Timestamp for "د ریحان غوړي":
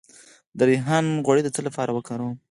0.57-1.41